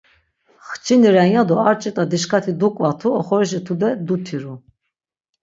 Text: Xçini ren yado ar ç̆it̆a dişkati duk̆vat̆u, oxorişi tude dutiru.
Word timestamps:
Xçini 0.69 1.09
ren 1.15 1.29
yado 1.35 1.55
ar 1.69 1.75
ç̆it̆a 1.81 2.03
dişkati 2.11 2.51
duk̆vat̆u, 2.59 3.07
oxorişi 3.19 3.59
tude 3.65 3.89
dutiru. 4.05 4.53